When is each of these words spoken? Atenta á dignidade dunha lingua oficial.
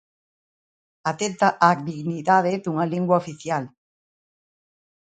Atenta 1.11 1.47
á 1.67 1.69
dignidade 1.89 2.53
dunha 2.63 2.89
lingua 2.93 3.19
oficial. 3.23 3.63